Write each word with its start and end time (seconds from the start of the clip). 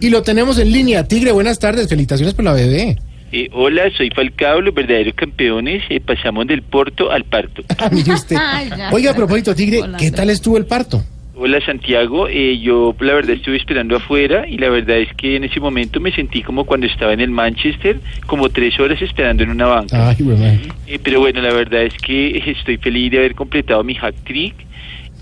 Y 0.00 0.10
lo 0.10 0.22
tenemos 0.22 0.58
en 0.58 0.70
línea. 0.72 1.06
Tigre, 1.06 1.32
buenas 1.32 1.58
tardes. 1.58 1.88
Felicitaciones 1.88 2.34
por 2.34 2.44
la 2.44 2.52
bebé. 2.52 2.96
Eh, 3.32 3.48
hola, 3.52 3.90
soy 3.96 4.10
Falcao, 4.10 4.60
los 4.60 4.74
verdaderos 4.74 5.14
campeones. 5.14 5.82
eh, 5.88 6.00
pasamos 6.00 6.46
del 6.46 6.62
porto 6.62 7.10
al 7.10 7.24
parto. 7.24 7.62
Ah, 7.78 7.90
mire 7.92 8.12
usted. 8.12 8.36
Oiga, 8.92 9.10
a 9.10 9.14
propósito, 9.14 9.54
Tigre, 9.54 9.80
¿qué 9.98 10.10
tal 10.10 10.30
estuvo 10.30 10.56
el 10.56 10.66
parto? 10.66 11.02
Hola, 11.36 11.58
Santiago. 11.66 12.28
eh, 12.28 12.60
yo, 12.60 12.94
la 13.00 13.14
verdad, 13.14 13.32
estuve 13.32 13.56
esperando 13.56 13.96
afuera 13.96 14.46
y 14.48 14.56
la 14.56 14.68
verdad 14.68 14.98
es 14.98 15.08
que 15.16 15.34
en 15.34 15.42
ese 15.42 15.58
momento 15.58 15.98
me 15.98 16.12
sentí 16.12 16.42
como 16.42 16.64
cuando 16.64 16.86
estaba 16.86 17.12
en 17.12 17.20
el 17.20 17.30
Manchester, 17.30 17.98
como 18.26 18.50
tres 18.50 18.78
horas 18.78 19.02
esperando 19.02 19.42
en 19.42 19.50
una 19.50 19.66
banca. 19.66 20.10
Ay. 20.10 20.16
Eh, 20.86 21.00
pero 21.02 21.18
bueno, 21.18 21.40
la 21.42 21.52
verdad 21.52 21.82
es 21.82 21.94
que 21.94 22.38
estoy 22.46 22.76
feliz 22.76 23.10
de 23.10 23.18
haber 23.18 23.34
completado 23.34 23.82
mi 23.82 23.96
hack 23.96 24.14
trick. 24.24 24.54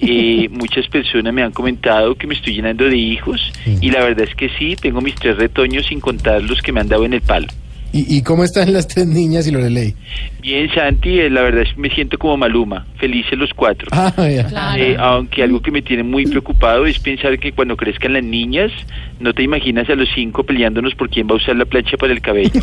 Eh, 0.00 0.48
muchas 0.50 0.86
personas 0.88 1.32
me 1.32 1.42
han 1.42 1.52
comentado 1.52 2.14
que 2.14 2.26
me 2.26 2.34
estoy 2.34 2.54
llenando 2.54 2.84
de 2.84 2.96
hijos 2.96 3.40
y 3.80 3.90
la 3.90 4.04
verdad 4.04 4.26
es 4.28 4.34
que 4.34 4.50
sí, 4.58 4.76
tengo 4.76 5.00
mis 5.00 5.14
tres 5.14 5.36
retoños 5.36 5.86
sin 5.86 6.00
contar 6.00 6.42
los 6.42 6.60
que 6.60 6.72
me 6.72 6.80
han 6.80 6.88
dado 6.88 7.04
en 7.04 7.14
el 7.14 7.22
palo. 7.22 7.48
¿Y, 7.92 8.16
y 8.16 8.22
cómo 8.22 8.44
están 8.44 8.72
las 8.72 8.88
tres 8.88 9.06
niñas 9.06 9.46
y 9.46 9.52
lo 9.52 9.62
de 9.62 9.70
ley? 9.70 9.94
Bien, 10.42 10.68
Santi, 10.74 11.18
eh, 11.18 11.30
la 11.30 11.40
verdad 11.42 11.62
es 11.62 11.72
que 11.74 11.80
me 11.80 11.88
siento 11.88 12.18
como 12.18 12.36
Maluma, 12.36 12.86
felices 12.98 13.38
los 13.38 13.50
cuatro. 13.54 13.88
Ah. 13.92 14.12
Eh, 14.18 14.96
aunque 14.98 15.42
algo 15.42 15.62
que 15.62 15.70
me 15.70 15.82
tiene 15.82 16.02
muy 16.02 16.26
preocupado 16.26 16.84
es 16.84 16.98
pensar 16.98 17.38
que 17.38 17.52
cuando 17.52 17.76
crezcan 17.76 18.12
las 18.12 18.24
niñas, 18.24 18.70
no 19.18 19.32
te 19.32 19.42
imaginas 19.42 19.88
a 19.88 19.94
los 19.94 20.08
cinco 20.14 20.44
peleándonos 20.44 20.94
por 20.94 21.08
quién 21.08 21.26
va 21.26 21.32
a 21.32 21.36
usar 21.36 21.56
la 21.56 21.64
plancha 21.64 21.96
para 21.96 22.12
el 22.12 22.20
cabello. 22.20 22.60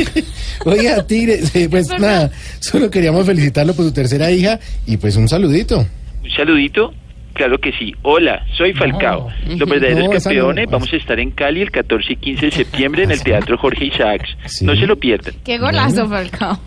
Oiga, 0.64 1.06
Tigre, 1.06 1.38
eh, 1.54 1.68
pues 1.70 1.88
nada, 2.00 2.30
solo 2.58 2.90
queríamos 2.90 3.24
felicitarlo 3.24 3.74
por 3.74 3.84
su 3.84 3.92
tercera 3.92 4.30
hija 4.32 4.58
y 4.86 4.96
pues 4.96 5.16
un 5.16 5.28
saludito. 5.28 5.86
Un 6.22 6.30
saludito. 6.30 6.92
Claro 7.34 7.58
que 7.58 7.72
sí. 7.72 7.94
Hola, 8.02 8.44
soy 8.56 8.74
Falcao. 8.74 9.30
Los 9.56 9.66
verdaderos 9.68 10.04
No, 10.04 10.12
esa 10.12 10.28
no. 10.30 10.34
campeones 10.36 10.70
vamos 10.70 10.92
a 10.92 10.96
estar 10.96 11.18
en 11.18 11.30
Cali 11.30 11.62
el 11.62 11.70
14 11.70 12.12
y 12.12 12.16
15 12.16 12.44
de 12.46 12.52
septiembre 12.52 13.04
en 13.04 13.10
el 13.10 13.22
Teatro 13.24 13.56
Jorge 13.56 13.86
Isaacs. 13.86 14.36
Sí. 14.46 14.64
No 14.66 14.76
se 14.76 14.86
lo 14.86 14.96
pierdan. 14.96 15.34
Qué 15.42 15.56
golazo, 15.58 16.06
Falcao. 16.08 16.58